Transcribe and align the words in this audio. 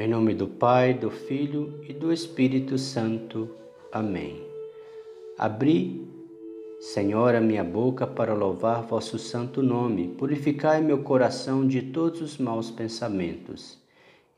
Em 0.00 0.08
nome 0.08 0.32
do 0.32 0.48
Pai, 0.48 0.94
do 0.94 1.10
Filho 1.10 1.78
e 1.86 1.92
do 1.92 2.10
Espírito 2.10 2.78
Santo. 2.78 3.50
Amém. 3.92 4.42
Abri, 5.36 6.08
Senhor, 6.80 7.34
a 7.34 7.40
minha 7.42 7.62
boca 7.62 8.06
para 8.06 8.32
louvar 8.32 8.80
vosso 8.80 9.18
santo 9.18 9.62
nome. 9.62 10.08
Purificai 10.08 10.80
meu 10.80 11.02
coração 11.02 11.68
de 11.68 11.82
todos 11.82 12.22
os 12.22 12.38
maus 12.38 12.70
pensamentos. 12.70 13.78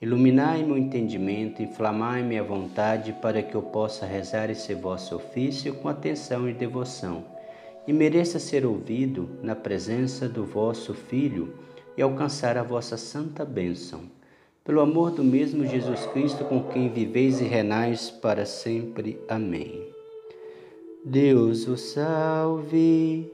Iluminai 0.01 0.65
meu 0.65 0.77
entendimento, 0.77 1.63
inflamai 1.63 2.25
minha 2.25 2.43
vontade 2.43 3.13
para 3.23 3.41
que 3.41 3.55
eu 3.55 3.63
possa 3.63 4.05
rezar 4.05 4.51
esse 4.51 4.75
vosso 4.75 5.15
ofício 5.15 5.75
com 5.75 5.89
atenção 5.89 6.49
e 6.49 6.53
devoção, 6.53 7.25
e 7.87 7.93
mereça 7.93 8.41
ser 8.41 8.67
ouvido 8.67 9.39
na 9.41 9.55
presença 9.55 10.29
do 10.29 10.45
vosso 10.45 10.93
Filho 10.93 11.55
e 11.97 12.03
alcançar 12.03 12.59
a 12.59 12.65
vossa 12.65 12.97
santa 12.97 13.45
bênção 13.45 14.01
pelo 14.65 14.81
amor 14.81 15.11
do 15.11 15.25
mesmo 15.25 15.67
Jesus 15.67 16.07
Cristo, 16.07 16.45
com 16.45 16.63
quem 16.65 16.89
viveis 16.89 17.41
e 17.41 17.45
renais 17.45 18.11
para 18.11 18.47
sempre. 18.47 19.21
Amém. 19.29 19.89
Deus 21.05 21.67
o 21.67 21.77
salve, 21.77 23.29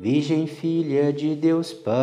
Virgem 0.00 0.48
Filha 0.48 1.12
de 1.12 1.36
Deus 1.36 1.72
Pai. 1.72 1.98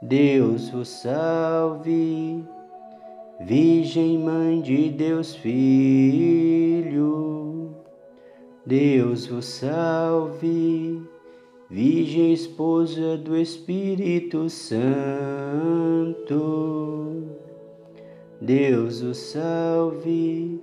Deus 0.00 0.72
o 0.72 0.84
salve, 0.84 2.42
Virgem 3.40 4.18
Mãe 4.18 4.60
de 4.62 4.88
Deus 4.88 5.34
Filho. 5.34 6.72
Deus 8.64 9.30
o 9.30 9.42
salve, 9.42 11.01
Virgem 11.72 12.34
Esposa 12.34 13.16
do 13.16 13.34
Espírito 13.34 14.50
Santo, 14.50 14.84
Deus 18.38 19.00
o 19.00 19.14
salve, 19.14 20.60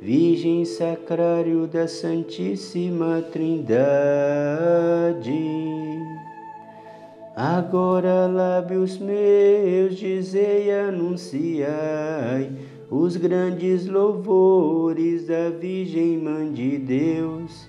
Virgem 0.00 0.64
Sacrário 0.64 1.66
da 1.66 1.86
Santíssima 1.86 3.20
Trindade. 3.30 3.76
Agora, 7.36 8.26
lábios 8.26 8.96
meus, 8.96 9.98
dizei 9.98 10.72
anunciai 10.72 12.50
os 12.90 13.18
grandes 13.18 13.86
louvores 13.86 15.26
da 15.26 15.50
Virgem 15.50 16.16
Mãe 16.16 16.50
de 16.50 16.78
Deus 16.78 17.68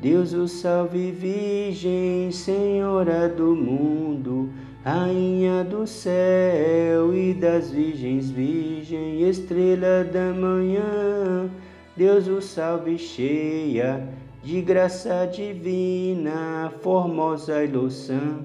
Deus 0.00 0.34
o 0.34 0.46
salve, 0.46 1.10
Virgem, 1.10 2.30
Senhora 2.30 3.28
do 3.30 3.56
mundo, 3.56 4.50
Rainha 4.84 5.64
do 5.64 5.86
céu 5.86 7.14
e 7.14 7.32
das 7.32 7.70
virgens, 7.70 8.30
Virgem, 8.30 9.22
estrela 9.22 10.04
da 10.04 10.34
manhã. 10.34 11.50
Deus 11.96 12.28
o 12.28 12.42
salve, 12.42 12.98
cheia 12.98 14.06
de 14.42 14.60
graça 14.60 15.26
divina, 15.26 16.70
formosa 16.82 17.64
e 17.64 17.66
louçã. 17.66 18.44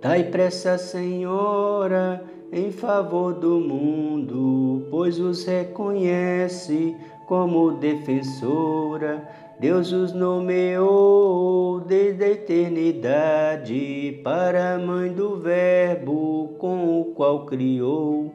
Dai 0.00 0.24
pressa, 0.24 0.78
Senhora, 0.78 2.24
em 2.52 2.70
favor 2.70 3.34
do 3.34 3.58
mundo, 3.58 4.86
pois 4.90 5.18
os 5.18 5.44
reconhece 5.44 6.96
como 7.26 7.72
defensora 7.72 9.28
Deus 9.58 9.90
os 9.90 10.12
nomeou 10.12 11.80
desde 11.80 12.24
a 12.24 12.28
eternidade 12.28 14.20
para 14.22 14.74
a 14.74 14.78
mãe 14.78 15.10
do 15.10 15.36
Verbo 15.36 16.54
com 16.58 17.00
o 17.00 17.06
qual 17.06 17.46
criou 17.46 18.34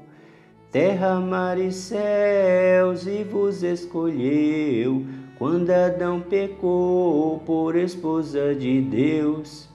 terra, 0.71 1.19
mar 1.19 1.59
e 1.59 1.71
céus 1.71 3.05
e 3.05 3.23
vos 3.23 3.61
escolheu 3.61 5.05
quando 5.37 5.69
Adão 5.69 6.21
pecou 6.21 7.39
por 7.45 7.75
esposa 7.75 8.55
de 8.55 8.81
Deus. 8.81 9.69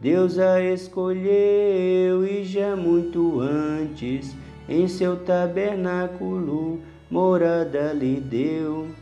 Deus 0.00 0.38
a 0.38 0.62
escolheu 0.62 2.24
e 2.24 2.44
já 2.44 2.76
muito 2.76 3.40
antes 3.40 4.36
em 4.68 4.86
seu 4.86 5.16
tabernáculo 5.16 6.80
morada 7.10 7.92
lhe 7.92 8.20
deu. 8.20 9.01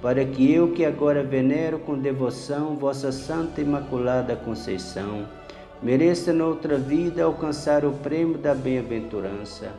para 0.00 0.24
que 0.24 0.52
eu 0.52 0.72
que 0.72 0.84
agora 0.84 1.22
venero 1.22 1.78
com 1.78 1.98
devoção 1.98 2.76
vossa 2.76 3.10
Santa 3.10 3.60
Imaculada 3.60 4.36
Conceição, 4.36 5.26
mereça 5.82 6.32
noutra 6.32 6.78
vida 6.78 7.24
alcançar 7.24 7.84
o 7.84 7.92
prêmio 7.92 8.38
da 8.38 8.54
bem-aventurança, 8.54 9.72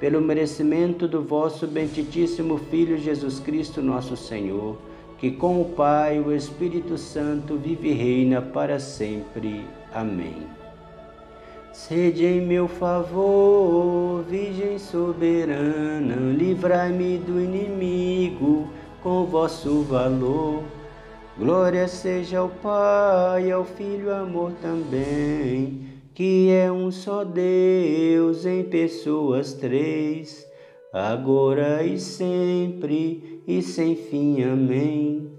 pelo 0.00 0.20
merecimento 0.20 1.06
do 1.06 1.22
vosso 1.22 1.66
benditíssimo 1.66 2.58
Filho 2.70 2.98
Jesus 2.98 3.38
Cristo, 3.38 3.82
nosso 3.82 4.16
Senhor, 4.16 4.76
que 5.18 5.30
com 5.30 5.60
o 5.60 5.64
Pai 5.64 6.18
e 6.18 6.20
o 6.20 6.34
Espírito 6.34 6.98
Santo 6.98 7.56
vive 7.56 7.88
e 7.88 7.92
reina 7.92 8.42
para 8.42 8.78
sempre. 8.78 9.64
Amém. 9.94 10.42
Sede 11.72 12.24
em 12.24 12.40
meu 12.40 12.68
favor, 12.68 14.22
Virgem 14.28 14.78
soberana, 14.78 16.16
livrai-me 16.34 17.18
do 17.18 17.38
inimigo 17.38 18.68
com 19.06 19.24
vosso 19.24 19.82
valor. 19.82 20.64
Glória 21.38 21.86
seja 21.86 22.40
ao 22.40 22.48
Pai, 22.48 23.52
ao 23.52 23.64
Filho, 23.64 24.12
amor 24.12 24.50
também, 24.60 26.00
que 26.12 26.50
é 26.50 26.72
um 26.72 26.90
só 26.90 27.22
Deus 27.22 28.44
em 28.44 28.64
pessoas 28.64 29.52
três, 29.52 30.44
agora 30.92 31.84
e 31.84 32.00
sempre 32.00 33.44
e 33.46 33.62
sem 33.62 33.94
fim. 33.94 34.42
Amém. 34.42 35.30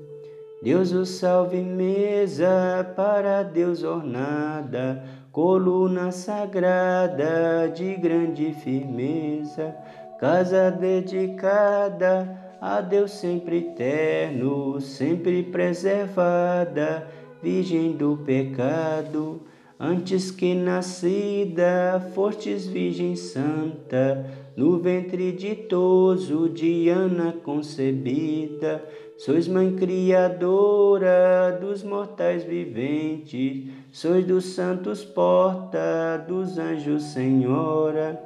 Deus 0.63 0.93
o 0.93 1.05
salve, 1.05 1.57
mesa 1.57 2.93
para 2.95 3.43
Deus 3.43 3.83
ornada, 3.83 5.03
coluna 5.29 6.13
sagrada 6.13 7.69
de 7.75 7.97
grande 7.97 8.53
firmeza, 8.53 9.75
casa 10.17 10.71
dedicada 10.71 12.46
a 12.61 12.81
Deus 12.81 13.11
sempre 13.11 13.57
eterno, 13.57 14.81
sempre 14.81 15.43
preservada, 15.43 17.07
virgem 17.41 17.91
do 17.91 18.17
pecado, 18.25 19.41
antes 19.79 20.31
que 20.31 20.55
nascida, 20.55 22.11
fortes 22.15 22.65
Virgem 22.65 23.15
Santa, 23.15 24.25
no 24.55 24.79
ventre 24.79 25.31
ditoso 25.31 26.49
de 26.49 26.89
Ana 26.89 27.31
concebida, 27.31 28.83
sois 29.17 29.47
mãe 29.47 29.75
criadora 29.75 31.57
dos 31.61 31.83
mortais 31.83 32.43
viventes, 32.43 33.71
sois 33.91 34.25
dos 34.25 34.45
santos 34.45 35.03
porta, 35.03 36.25
dos 36.27 36.57
anjos 36.57 37.03
senhora, 37.03 38.19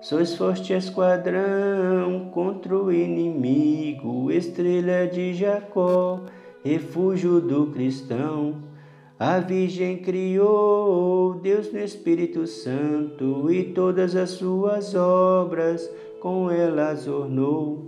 Sois 0.00 0.34
forte 0.34 0.72
esquadrão 0.72 2.30
contra 2.32 2.76
o 2.76 2.92
inimigo, 2.92 4.30
estrela 4.30 5.08
de 5.08 5.34
Jacó, 5.34 6.20
refúgio 6.64 7.40
do 7.40 7.66
cristão. 7.66 8.54
A 9.18 9.40
Virgem 9.40 9.98
criou 9.98 11.34
Deus 11.42 11.72
no 11.72 11.80
Espírito 11.80 12.46
Santo 12.46 13.50
e 13.50 13.64
todas 13.64 14.14
as 14.14 14.30
suas 14.30 14.94
obras 14.94 15.90
com 16.20 16.48
elas 16.48 17.08
ornou. 17.08 17.84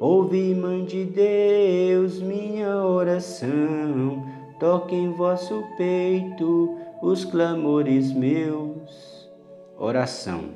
Ouvi, 0.00 0.52
Mãe 0.52 0.84
de 0.84 1.04
Deus, 1.04 2.20
minha 2.20 2.84
oração, 2.84 4.26
toque 4.58 4.96
em 4.96 5.12
vosso 5.12 5.62
peito 5.78 6.76
os 7.00 7.24
clamores 7.24 8.12
meus. 8.12 9.30
Oração. 9.78 10.55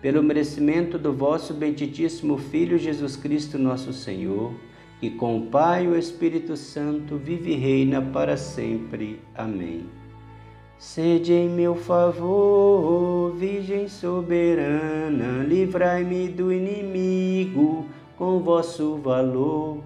pelo 0.00 0.22
merecimento 0.22 0.98
do 0.98 1.12
vosso 1.12 1.52
benditíssimo 1.52 2.38
Filho 2.38 2.78
Jesus 2.78 3.16
Cristo, 3.16 3.58
nosso 3.58 3.92
Senhor, 3.92 4.52
que 4.98 5.10
com 5.10 5.38
o 5.38 5.46
Pai 5.46 5.84
e 5.84 5.88
o 5.88 5.96
Espírito 5.96 6.56
Santo 6.56 7.16
vive 7.16 7.52
e 7.52 7.56
reina 7.56 8.00
para 8.00 8.36
sempre. 8.36 9.20
Amém. 9.34 9.86
Sede 10.78 11.32
em 11.32 11.48
meu 11.48 11.74
favor, 11.74 13.34
Virgem 13.36 13.88
soberana, 13.88 15.44
livrai-me 15.44 16.28
do 16.28 16.52
inimigo 16.52 17.86
com 18.16 18.40
vosso 18.40 18.96
valor 18.96 19.82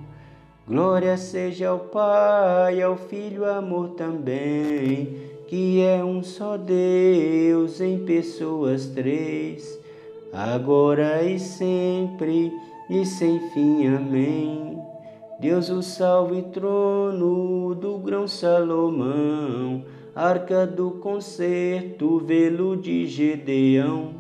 Glória 0.67 1.19
seja 1.19 1.69
ao 1.69 1.79
Pai, 1.79 2.81
ao 2.81 2.97
Filho, 2.97 3.45
amor 3.45 3.91
também, 3.91 5.15
que 5.47 5.83
é 5.83 6.03
um 6.03 6.23
só 6.23 6.57
Deus 6.57 7.83
em 7.83 7.99
pessoas 7.99 8.87
três, 8.87 9.79
agora 10.35 11.23
e 11.23 11.39
sempre 11.39 12.53
e 12.91 13.05
sem 13.07 13.39
fim. 13.51 13.87
Amém. 13.87 14.83
Deus 15.39 15.69
o 15.69 15.83
salve, 15.83 16.43
trono 16.43 17.75
do 17.75 17.99
grão 17.99 18.27
Salomão, 18.27 19.85
arca 20.15 20.67
do 20.67 20.93
concerto, 20.93 22.19
velo 22.19 22.77
de 22.77 23.07
Gedeão, 23.07 24.15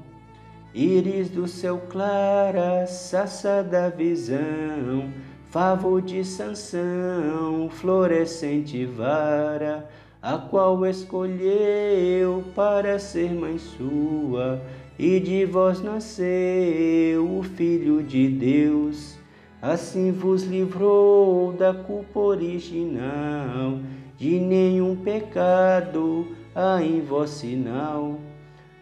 íris 0.74 1.30
do 1.30 1.46
céu 1.46 1.82
clara, 1.88 2.86
saça 2.86 3.62
da 3.62 3.88
visão 3.88 5.12
Favo 5.54 6.02
de 6.02 6.24
Sansão, 6.24 7.70
florescente 7.70 8.84
vara, 8.84 9.88
a 10.24 10.38
qual 10.38 10.86
escolheu 10.86 12.42
para 12.54 12.98
ser 12.98 13.30
mãe 13.34 13.58
sua, 13.58 14.58
e 14.98 15.20
de 15.20 15.44
vós 15.44 15.82
nasceu 15.82 17.38
o 17.38 17.42
Filho 17.42 18.02
de 18.02 18.28
Deus. 18.28 19.18
Assim 19.60 20.12
vos 20.12 20.42
livrou 20.44 21.52
da 21.52 21.74
culpa 21.74 22.18
original, 22.20 23.78
de 24.16 24.40
nenhum 24.40 24.96
pecado 24.96 26.28
há 26.54 26.82
em 26.82 27.02
vós 27.02 27.28
sinal. 27.28 28.18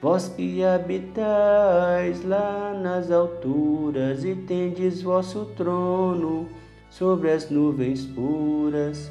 Vós 0.01 0.29
que 0.29 0.63
habitais 0.63 2.25
lá 2.25 2.73
nas 2.73 3.11
alturas 3.11 4.25
e 4.25 4.37
tendes 4.37 5.03
vosso 5.03 5.47
trono, 5.57 6.47
sobre 6.89 7.33
as 7.33 7.51
nuvens 7.51 8.05
puras. 8.05 9.11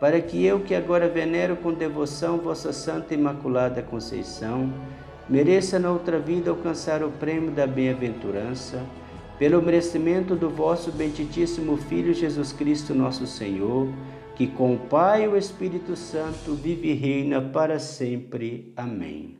para 0.00 0.20
que 0.20 0.44
eu, 0.44 0.60
que 0.60 0.74
agora 0.74 1.08
venero 1.08 1.56
com 1.56 1.72
devoção 1.72 2.38
vossa 2.38 2.72
Santa 2.72 3.14
Imaculada 3.14 3.82
Conceição, 3.82 4.72
mereça 5.28 5.78
na 5.78 5.90
outra 5.90 6.18
vida 6.18 6.50
alcançar 6.50 7.02
o 7.02 7.10
prêmio 7.10 7.50
da 7.50 7.66
bem-aventurança, 7.66 8.84
pelo 9.38 9.62
merecimento 9.62 10.34
do 10.34 10.48
vosso 10.48 10.90
benditíssimo 10.90 11.76
Filho 11.76 12.12
Jesus 12.12 12.52
Cristo, 12.52 12.94
nosso 12.94 13.26
Senhor, 13.26 13.88
que 14.34 14.46
com 14.46 14.74
o 14.74 14.78
Pai 14.78 15.24
e 15.24 15.28
o 15.28 15.36
Espírito 15.36 15.96
Santo 15.96 16.54
vive 16.54 16.90
e 16.90 16.94
reina 16.94 17.40
para 17.40 17.78
sempre. 17.78 18.72
Amém. 18.76 19.36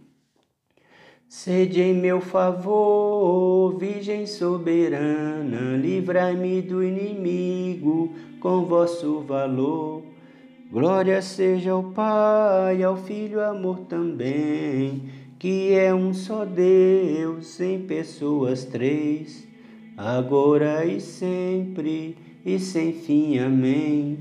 Sede 1.28 1.82
em 1.82 1.94
meu 1.94 2.20
favor, 2.20 3.76
Virgem 3.78 4.26
soberana, 4.26 5.76
livrai-me 5.76 6.62
do 6.62 6.82
inimigo 6.82 8.14
com 8.40 8.64
vosso 8.64 9.20
valor. 9.20 10.02
Glória 10.70 11.22
seja 11.22 11.70
ao 11.70 11.82
Pai, 11.82 12.82
ao 12.82 12.94
Filho, 12.94 13.40
amor 13.40 13.86
também, 13.88 15.04
que 15.38 15.72
é 15.72 15.94
um 15.94 16.12
só 16.12 16.44
Deus 16.44 17.58
em 17.58 17.78
pessoas 17.80 18.66
três, 18.66 19.48
agora 19.96 20.84
e 20.84 21.00
sempre 21.00 22.18
e 22.44 22.58
sem 22.58 22.92
fim. 22.92 23.38
Amém. 23.38 24.18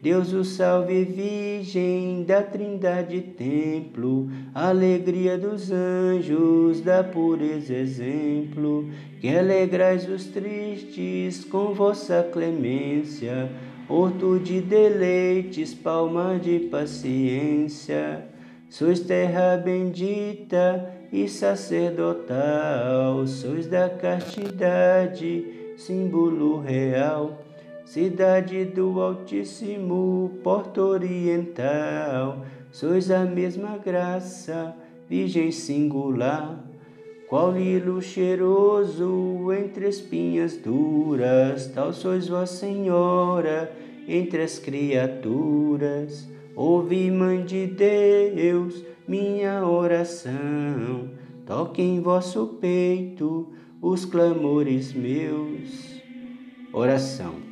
Deus 0.00 0.32
o 0.32 0.42
salve, 0.42 1.04
Virgem 1.04 2.24
da 2.24 2.42
Trindade 2.42 3.20
Templo, 3.20 4.30
alegria 4.54 5.36
dos 5.36 5.70
anjos, 5.70 6.80
da 6.80 7.04
pureza 7.04 7.74
exemplo, 7.74 8.88
que 9.20 9.28
alegrais 9.28 10.08
os 10.08 10.24
tristes 10.24 11.44
com 11.44 11.74
vossa 11.74 12.26
clemência, 12.32 13.48
horto 13.92 14.38
de 14.38 14.60
deleites, 14.60 15.74
palma 15.74 16.38
de 16.38 16.60
paciência. 16.60 18.24
Sois 18.68 19.00
terra 19.00 19.56
bendita 19.56 20.90
e 21.12 21.28
sacerdotal, 21.28 23.26
sois 23.26 23.66
da 23.66 23.90
castidade, 23.90 25.44
símbolo 25.76 26.60
real 26.60 27.42
cidade 27.84 28.64
do 28.64 29.00
Altíssimo, 29.00 30.38
porta 30.42 30.80
oriental, 30.80 32.44
sois 32.70 33.10
a 33.10 33.24
mesma 33.24 33.76
graça, 33.76 34.74
Virgem 35.06 35.52
singular, 35.52 36.58
qual 37.32 37.50
lilo 37.50 38.02
cheiroso 38.02 39.50
entre 39.54 39.88
espinhas 39.88 40.58
duras, 40.58 41.66
tal 41.68 41.90
sois 41.90 42.28
vós, 42.28 42.50
Senhora, 42.50 43.74
entre 44.06 44.42
as 44.42 44.58
criaturas. 44.58 46.28
Ouvi, 46.54 47.10
Mãe 47.10 47.42
de 47.42 47.66
Deus, 47.66 48.84
minha 49.08 49.66
oração, 49.66 51.08
toque 51.46 51.80
em 51.80 52.02
vosso 52.02 52.58
peito 52.60 53.50
os 53.80 54.04
clamores 54.04 54.92
meus. 54.92 56.02
Oração. 56.70 57.51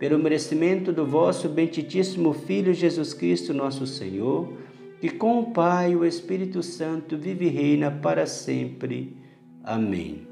pelo 0.00 0.18
merecimento 0.18 0.94
do 0.94 1.04
vosso 1.04 1.46
benditíssimo 1.46 2.32
Filho 2.32 2.72
Jesus 2.72 3.12
Cristo, 3.12 3.52
nosso 3.52 3.86
Senhor, 3.86 4.50
que 4.98 5.10
com 5.10 5.40
o 5.40 5.50
Pai 5.52 5.92
e 5.92 5.96
o 5.96 6.06
Espírito 6.06 6.62
Santo 6.62 7.18
vive 7.18 7.44
e 7.44 7.50
reina 7.50 7.90
para 7.90 8.24
sempre. 8.24 9.14
Amém. 9.62 10.26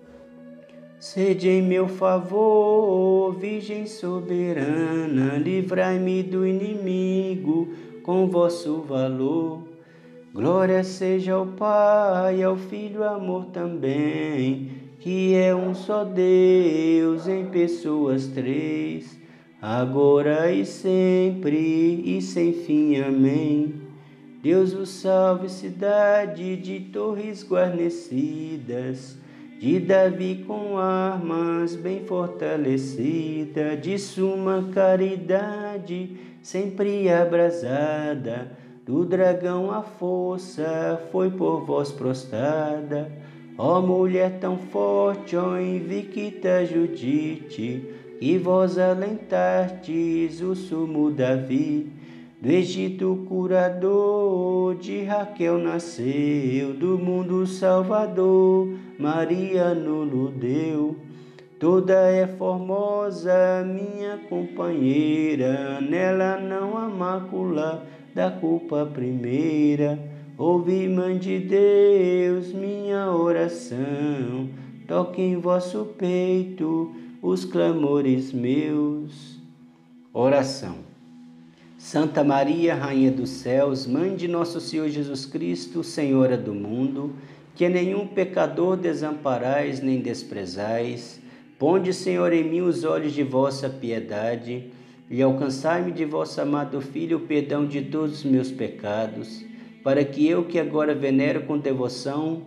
Sede 0.99 1.51
em 1.51 1.63
meu 1.63 1.87
favor, 1.87 3.35
Virgem 3.35 3.87
soberana, 3.87 5.37
livrai-me 5.37 6.23
do 6.23 6.47
inimigo 6.47 7.69
com 8.03 8.27
vosso 8.27 8.81
valor. 8.81 9.69
Glória 10.33 10.83
seja 10.83 11.35
ao 11.35 11.47
Pai, 11.47 12.43
ao 12.43 12.57
Filho, 12.57 13.05
amor 13.05 13.47
também, 13.47 14.71
que 14.99 15.35
é 15.35 15.55
um 15.55 15.75
só 15.75 16.05
Deus 16.05 17.29
em 17.29 17.45
pessoas 17.47 18.27
três, 18.29 19.18
agora 19.61 20.51
e 20.53 20.65
sempre 20.65 22.03
e 22.05 22.23
sem 22.23 22.53
fim. 22.53 23.01
Amém. 23.01 23.75
Deus 24.43 24.73
o 24.73 24.87
salve, 24.87 25.49
cidade 25.49 26.57
de 26.57 26.81
torres 26.81 27.45
guarnecidas, 27.45 29.19
de 29.59 29.81
Davi 29.81 30.45
com 30.47 30.79
armas 30.79 31.75
bem 31.75 32.05
fortalecida, 32.05 33.77
de 33.77 33.99
suma 33.99 34.69
caridade 34.73 36.17
sempre 36.41 37.11
abrasada 37.11 38.57
do 38.87 39.05
dragão 39.05 39.71
a 39.71 39.83
força 39.83 40.99
foi 41.13 41.31
por 41.31 41.61
vós 41.67 41.93
prostrada, 41.93 43.13
ó 43.59 43.83
mulher 43.83 44.39
tão 44.39 44.57
forte, 44.57 45.37
ó 45.37 45.59
invicta 45.59 46.65
Judite, 46.65 47.85
e 48.21 48.37
vós 48.39 48.79
alentastes 48.79 50.41
o 50.41 50.55
sumo 50.55 51.11
Davi. 51.11 51.93
Do 52.41 52.51
Egito 52.51 53.25
curador 53.29 54.77
de 54.77 55.03
Raquel 55.03 55.59
nasceu, 55.59 56.73
do 56.73 56.97
mundo 56.97 57.45
salvador, 57.47 58.69
Maria 58.97 59.75
no 59.75 60.29
deu. 60.31 60.97
Toda 61.59 61.95
é 61.95 62.29
formosa, 62.29 63.65
minha 63.67 64.19
companheira, 64.29 65.81
nela 65.81 66.41
não 66.41 66.79
há 66.79 66.89
mácula 66.89 67.85
da 68.15 68.31
culpa 68.31 68.87
primeira. 68.87 69.99
Ouvi, 70.37 70.89
Mãe 70.89 71.19
de 71.19 71.41
Deus, 71.41 72.53
minha 72.53 73.11
oração. 73.11 74.49
Toque 74.87 75.21
em 75.21 75.37
vosso 75.37 75.85
peito 75.99 76.95
os 77.21 77.45
clamores 77.45 78.33
meus. 78.33 79.39
Oração. 80.13 80.77
Santa 81.77 82.25
Maria, 82.25 82.75
Rainha 82.75 83.11
dos 83.11 83.31
Céus, 83.31 83.87
Mãe 83.87 84.15
de 84.15 84.27
nosso 84.27 84.61
Senhor 84.61 84.89
Jesus 84.89 85.27
Cristo, 85.27 85.85
Senhora 85.85 86.37
do 86.37 86.55
mundo, 86.55 87.13
que 87.55 87.69
nenhum 87.69 88.07
pecador 88.07 88.77
desamparais 88.77 89.81
nem 89.81 90.01
desprezais, 90.01 91.21
ponde, 91.59 91.93
Senhor, 91.93 92.33
em 92.33 92.49
mim 92.49 92.61
os 92.61 92.85
olhos 92.85 93.13
de 93.13 93.23
vossa 93.23 93.69
piedade 93.69 94.71
e 95.11 95.23
alcançai-me 95.23 95.93
de 95.93 96.05
vosso 96.05 96.41
amado 96.41 96.81
Filho 96.81 97.19
o 97.19 97.21
perdão 97.21 97.67
de 97.67 97.83
todos 97.83 98.19
os 98.19 98.25
meus 98.25 98.51
pecados, 98.51 99.45
para 99.83 100.05
que 100.05 100.27
eu, 100.27 100.45
que 100.45 100.59
agora 100.59 100.95
venero 100.95 101.43
com 101.43 101.59
devoção 101.59 102.43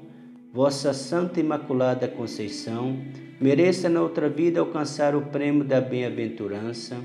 vossa 0.54 0.94
Santa 0.94 1.40
Imaculada 1.40 2.10
Conceição, 2.10 2.98
mereça 3.40 3.88
na 3.88 4.02
outra 4.02 4.28
vida 4.28 4.60
alcançar 4.60 5.16
o 5.16 5.22
prêmio 5.22 5.64
da 5.64 5.80
bem-aventurança, 5.80 6.98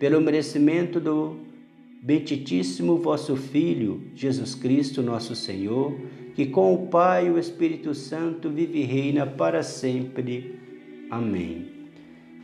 pelo 0.00 0.20
merecimento 0.20 0.98
do 0.98 1.36
benditíssimo 2.02 2.96
vosso 2.96 3.36
Filho, 3.36 4.02
Jesus 4.14 4.54
Cristo, 4.54 5.00
nosso 5.00 5.36
Senhor, 5.36 5.94
que 6.34 6.46
com 6.46 6.74
o 6.74 6.86
Pai 6.88 7.28
e 7.28 7.30
o 7.30 7.38
Espírito 7.38 7.94
Santo 7.94 8.50
vive 8.50 8.80
e 8.80 8.84
reina 8.84 9.26
para 9.26 9.62
sempre. 9.62 10.58
Amém. 11.08 11.66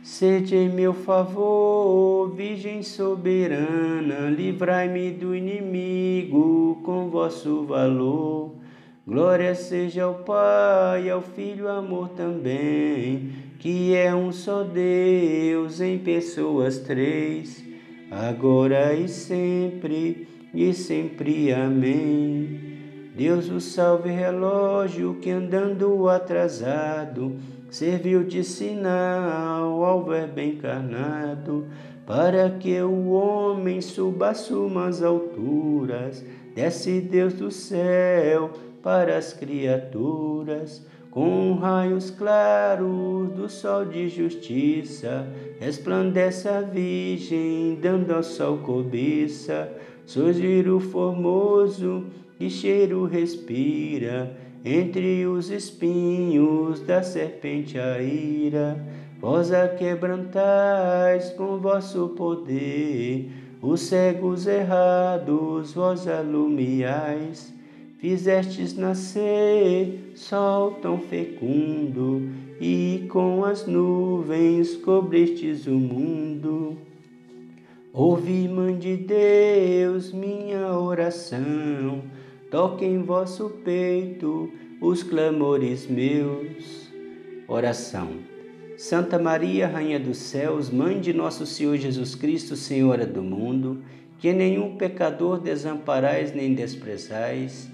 Sede 0.03 0.55
em 0.55 0.69
meu 0.69 0.93
favor, 0.93 2.29
Virgem 2.33 2.81
soberana, 2.83 4.29
livrai-me 4.29 5.11
do 5.11 5.35
inimigo 5.35 6.79
com 6.83 7.09
vosso 7.09 7.63
valor. 7.63 8.64
Glória 9.07 9.53
seja 9.53 10.05
ao 10.05 10.15
Pai, 10.15 11.11
ao 11.11 11.21
Filho, 11.21 11.69
amor 11.69 12.09
também, 12.09 13.33
que 13.59 13.93
é 13.93 14.15
um 14.15 14.31
só 14.31 14.63
Deus 14.63 15.79
em 15.79 15.99
pessoas 15.99 16.79
três, 16.79 17.63
agora 18.09 18.95
e 18.95 19.07
sempre, 19.07 20.27
e 20.51 20.73
sempre. 20.73 21.53
Amém. 21.53 22.59
Deus 23.15 23.47
o 23.47 23.61
salve, 23.61 24.09
relógio 24.09 25.19
que 25.21 25.29
andando 25.29 26.09
atrasado 26.09 27.35
serviu 27.69 28.23
de 28.23 28.43
sinal 28.43 29.85
ao 29.85 30.03
Verbo 30.03 30.39
encarnado, 30.39 31.67
para 32.07 32.49
que 32.49 32.81
o 32.81 33.09
homem 33.11 33.81
suba 33.81 34.33
sumas 34.33 35.03
alturas, 35.03 36.25
desce 36.55 37.01
Deus 37.01 37.33
do 37.33 37.51
céu 37.51 38.51
para 38.85 39.17
as 39.17 39.33
criaturas, 39.33 40.85
com 41.09 41.55
raios 41.55 42.11
claros 42.11 43.31
do 43.31 43.49
sol 43.49 43.83
de 43.83 44.07
justiça, 44.07 45.27
resplandece 45.59 46.47
a 46.47 46.61
Virgem, 46.61 47.79
dando 47.81 48.13
ao 48.13 48.21
sol 48.21 48.59
cobiça, 48.59 49.71
surgir 50.05 50.67
formoso 50.79 52.05
e 52.39 52.47
cheiro 52.47 53.05
respira, 53.05 54.37
entre 54.63 55.25
os 55.25 55.49
espinhos 55.49 56.79
da 56.81 57.01
serpente 57.01 57.79
a 57.79 57.99
ira, 57.99 58.79
vós 59.19 59.51
a 59.51 59.67
quebrantais 59.67 61.31
com 61.31 61.57
vosso 61.57 62.09
poder, 62.09 63.31
os 63.63 63.81
cegos 63.81 64.45
errados 64.45 65.73
vós 65.73 66.07
alumiais, 66.07 67.54
fizestes 68.05 68.77
nascer 68.77 70.11
sol 70.13 70.73
tão 70.73 70.99
fecundo, 70.99 72.29
e 72.61 73.07
com 73.09 73.43
as 73.43 73.65
nuvens 73.65 74.75
cobristes 74.77 75.65
o 75.65 75.71
mundo. 75.71 76.77
Ouvi, 77.91 78.47
Mãe 78.47 78.77
de 78.77 78.95
Deus, 78.95 80.13
minha 80.13 80.77
oração 80.77 82.03
toque 82.51 82.85
em 82.85 83.01
vosso 83.01 83.49
peito 83.65 84.51
os 84.79 85.01
clamores 85.01 85.87
meus. 85.87 86.91
Oração. 87.47 88.09
Santa 88.77 89.17
Maria, 89.17 89.67
Rainha 89.67 89.99
dos 89.99 90.17
Céus, 90.17 90.69
Mãe 90.69 90.99
de 91.01 91.11
nosso 91.11 91.43
Senhor 91.47 91.75
Jesus 91.75 92.13
Cristo, 92.13 92.55
Senhora 92.55 93.07
do 93.07 93.23
mundo, 93.23 93.81
que 94.19 94.31
nenhum 94.31 94.77
pecador 94.77 95.39
desamparais 95.39 96.35
nem 96.35 96.53
desprezais, 96.53 97.73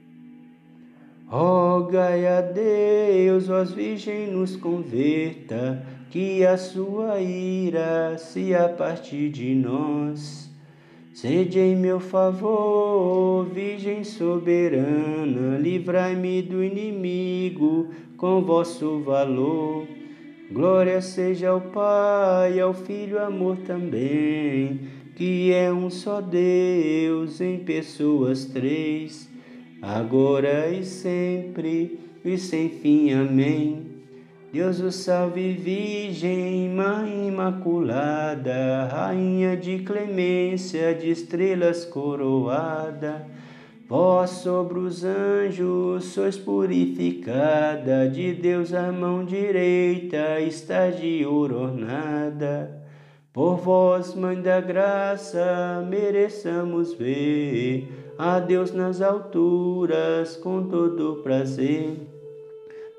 Rogai 1.31 2.27
a 2.27 2.41
Deus, 2.41 3.47
vós 3.47 3.71
Virgem, 3.71 4.27
nos 4.27 4.57
converta, 4.57 5.81
que 6.09 6.45
a 6.45 6.57
sua 6.57 7.21
ira 7.21 8.17
se 8.17 8.53
a 8.53 8.67
partir 8.67 9.29
de 9.29 9.55
nós 9.55 10.51
Sede 11.13 11.59
em 11.59 11.75
meu 11.75 11.99
favor, 11.99 13.45
Virgem 13.45 14.03
soberana, 14.03 15.57
livrai-me 15.57 16.41
do 16.41 16.63
inimigo 16.63 17.89
com 18.17 18.41
vosso 18.41 18.99
valor. 18.99 19.85
Glória 20.51 21.01
seja 21.01 21.49
ao 21.49 21.61
Pai, 21.61 22.59
ao 22.59 22.73
Filho, 22.73 23.19
amor 23.21 23.57
também, 23.57 24.81
que 25.15 25.53
é 25.53 25.71
um 25.71 25.89
só 25.89 26.19
Deus 26.19 27.39
em 27.39 27.59
pessoas 27.59 28.45
três, 28.45 29.30
agora 29.81 30.69
e 30.69 30.85
sempre 30.85 31.99
e 32.23 32.37
sem 32.37 32.69
fim. 32.69 33.11
Amém. 33.13 33.91
Deus 34.53 34.81
o 34.81 34.91
salve, 34.91 35.53
Virgem, 35.53 36.69
Mãe 36.69 37.29
Imaculada, 37.29 38.85
Rainha 38.91 39.55
de 39.55 39.79
clemência, 39.79 40.93
de 40.93 41.09
estrelas 41.09 41.85
coroada. 41.85 43.25
Vós 43.87 44.29
sobre 44.29 44.79
os 44.79 45.03
anjos 45.03 46.05
sois 46.05 46.37
purificada, 46.37 48.09
de 48.09 48.33
Deus 48.33 48.73
a 48.73 48.91
mão 48.91 49.23
direita 49.25 50.39
está 50.41 50.89
de 50.89 51.25
ouro 51.25 51.61
ornada. 51.61 52.81
Por 53.33 53.55
vós, 53.55 54.13
Mãe 54.15 54.41
da 54.41 54.59
Graça, 54.59 55.85
mereçamos 55.89 56.93
ver 56.93 58.00
a 58.17 58.39
Deus 58.39 58.71
nas 58.71 59.01
alturas 59.01 60.35
com 60.37 60.63
todo 60.67 61.21
prazer. 61.23 61.97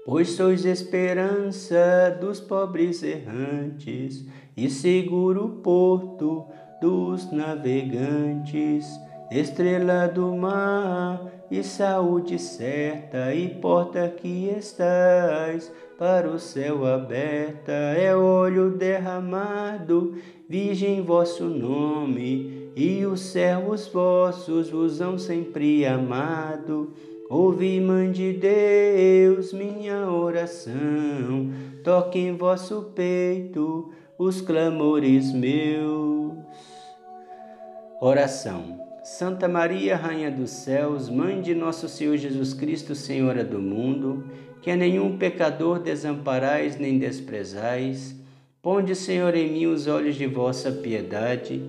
Pois 0.04 0.31
sois 0.31 0.64
esperança 0.64 2.16
dos 2.21 2.40
pobres 2.40 3.02
errantes 3.02 4.26
e 4.57 4.69
seguro 4.69 5.61
porto 5.62 6.45
dos 6.81 7.31
navegantes, 7.31 8.87
estrela 9.31 10.09
do 10.09 10.35
mar 10.35 11.23
e 11.49 11.62
saúde 11.62 12.38
certa 12.38 13.33
e 13.33 13.49
porta 13.49 14.09
que 14.09 14.49
estás 14.49 15.71
para 15.97 16.28
o 16.28 16.38
céu 16.38 16.85
aberta, 16.85 17.71
é 17.71 18.16
olho 18.16 18.71
derramado, 18.71 20.16
virgem 20.49 21.00
vosso 21.00 21.45
nome, 21.45 22.62
e 22.75 23.05
os 23.05 23.21
servos 23.21 23.87
vossos 23.88 24.71
vos 24.71 25.00
hão 25.00 25.19
sempre 25.19 25.85
amado. 25.85 26.93
Ouvi, 27.29 27.81
Mãe 27.81 28.11
de 28.11 28.33
Deus, 28.33 29.52
minha 29.52 30.11
oração, 30.11 31.50
toque 31.83 32.19
em 32.19 32.37
vosso 32.37 32.93
peito 32.95 33.91
os 34.19 34.41
clamores 34.41 35.33
meus. 35.33 36.33
Oração. 38.00 38.81
Santa 39.05 39.49
Maria, 39.49 39.97
Rainha 39.97 40.31
dos 40.31 40.50
Céus, 40.50 41.09
Mãe 41.09 41.41
de 41.41 41.55
nosso 41.55 41.88
Senhor 41.88 42.17
Jesus 42.17 42.55
Cristo, 42.55 42.95
Senhora 42.95 43.43
do 43.43 43.59
mundo, 43.59 44.25
que 44.61 44.71
a 44.71 44.76
nenhum 44.76 45.19
pecador 45.19 45.81
desamparais 45.81 46.79
nem 46.79 46.99
desprezais. 46.99 48.14
Ponde, 48.61 48.95
Senhor, 48.95 49.35
em 49.35 49.50
mim 49.52 49.67
os 49.67 49.88
olhos 49.88 50.14
de 50.14 50.26
vossa 50.26 50.71
piedade 50.71 51.69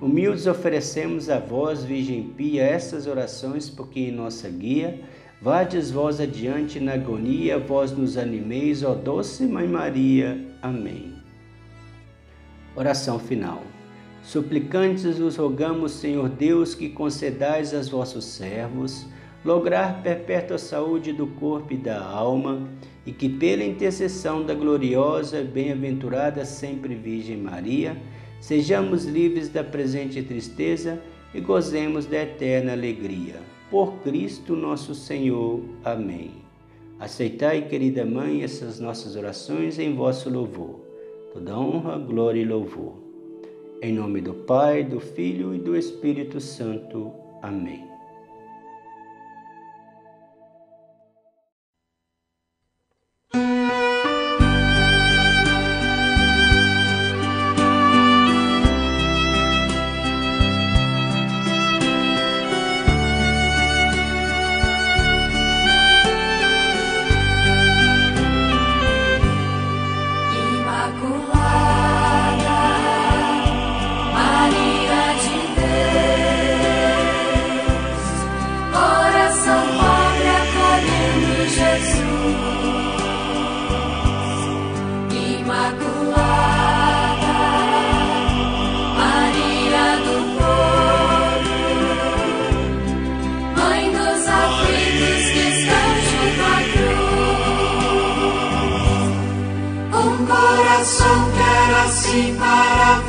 Humildes 0.00 0.46
oferecemos 0.46 1.28
a 1.28 1.40
vós, 1.40 1.82
Virgem 1.82 2.22
Pia, 2.22 2.62
estas 2.62 3.08
orações, 3.08 3.68
porque 3.68 4.00
em 4.00 4.12
nossa 4.12 4.48
guia, 4.48 5.00
vades 5.42 5.90
vós 5.90 6.20
adiante 6.20 6.78
na 6.78 6.94
agonia, 6.94 7.58
vós 7.58 7.90
nos 7.90 8.16
animeis, 8.16 8.84
ó 8.84 8.94
doce 8.94 9.44
Mãe 9.44 9.66
Maria. 9.66 10.40
Amém. 10.62 11.14
Oração 12.76 13.18
final. 13.18 13.60
Suplicantes 14.22 15.18
vos 15.18 15.36
rogamos, 15.36 15.92
Senhor 15.92 16.28
Deus, 16.28 16.76
que 16.76 16.90
concedais 16.90 17.74
aos 17.74 17.88
vossos 17.88 18.24
servos 18.24 19.04
lograr 19.44 20.02
perpétua 20.02 20.58
saúde 20.58 21.12
do 21.12 21.26
corpo 21.26 21.72
e 21.72 21.76
da 21.76 22.00
alma, 22.00 22.68
e 23.06 23.12
que 23.12 23.28
pela 23.28 23.64
intercessão 23.64 24.44
da 24.44 24.52
gloriosa, 24.52 25.42
bem-aventurada 25.42 26.44
sempre 26.44 26.94
Virgem 26.94 27.38
Maria, 27.38 27.96
sejamos 28.40 29.04
livres 29.04 29.48
da 29.48 29.62
presente 29.62 30.22
tristeza 30.22 31.00
e 31.34 31.40
gozemos 31.40 32.06
da 32.06 32.22
eterna 32.22 32.72
alegria. 32.72 33.36
Por 33.70 33.98
Cristo 34.02 34.56
nosso 34.56 34.94
Senhor. 34.94 35.60
Amém. 35.84 36.30
Aceitai, 36.98 37.62
querida 37.68 38.04
Mãe, 38.04 38.42
essas 38.42 38.80
nossas 38.80 39.14
orações 39.14 39.78
em 39.78 39.94
vosso 39.94 40.30
louvor. 40.30 40.80
Toda 41.32 41.58
honra, 41.58 41.98
glória 41.98 42.40
e 42.40 42.44
louvor. 42.44 42.94
Em 43.80 43.92
nome 43.92 44.20
do 44.20 44.34
Pai, 44.34 44.82
do 44.82 44.98
Filho 44.98 45.54
e 45.54 45.58
do 45.58 45.76
Espírito 45.76 46.40
Santo. 46.40 47.12
Amém. 47.42 47.97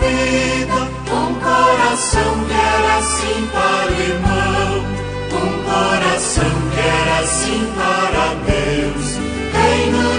Vida, 0.09 0.79
um 1.11 1.33
coração 1.35 2.45
que 2.47 2.53
era 2.53 2.97
assim 2.97 3.47
para 3.51 3.87
o 3.87 4.01
irmão, 4.01 4.71
um 5.33 5.51
coração 5.63 6.53
que 6.73 6.79
era 6.79 7.19
assim 7.19 7.61
para 7.75 8.25
Deus, 8.45 9.17
reino 9.53 10.18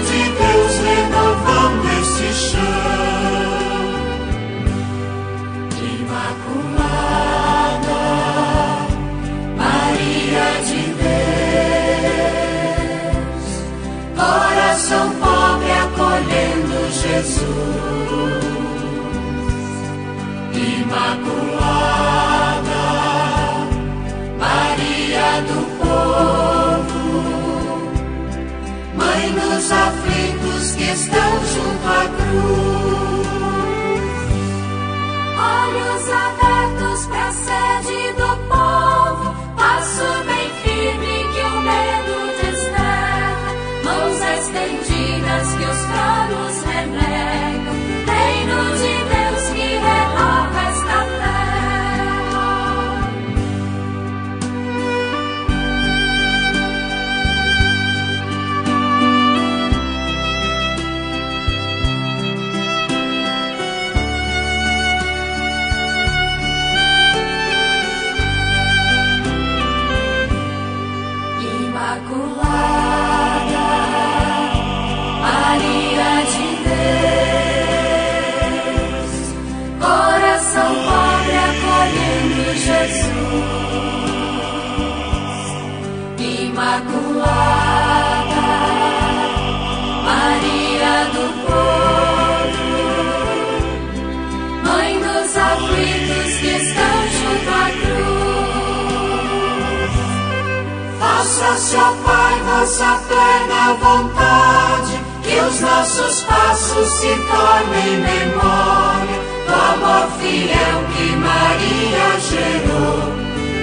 Ó 101.73 101.93
Pai, 102.03 102.41
vossa 102.45 102.99
plena 103.07 103.73
vontade, 103.79 104.99
que 105.23 105.39
os 105.39 105.61
nossos 105.61 106.23
passos 106.23 106.87
se 106.99 107.07
tornem 107.07 107.97
memória 107.97 109.19
do 109.47 109.53
amor 109.53 110.11
fiel 110.19 110.83
que 110.93 111.15
Maria 111.15 112.19
gerou. 112.19 113.13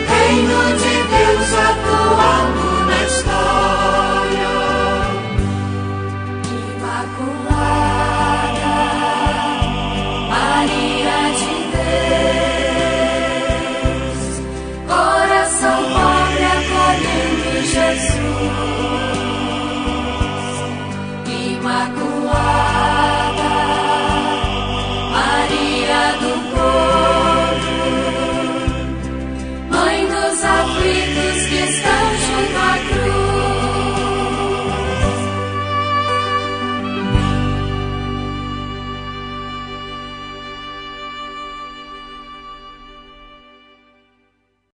Reino 0.08 0.60
de 0.78 0.94
Deus 1.02 1.48
atuando 1.52 2.86
na 2.86 3.02
história. 3.04 4.17